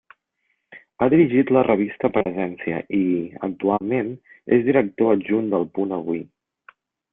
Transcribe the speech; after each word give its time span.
Ha 0.97 1.07
dirigit 1.13 1.51
la 1.57 1.61
revista 1.67 2.11
Presència 2.15 2.79
i, 3.01 3.03
actualment, 3.49 4.11
és 4.59 4.67
director 4.73 5.15
adjunt 5.19 5.55
d’El 5.55 5.71
Punt 5.79 5.97
Avui. 6.03 6.27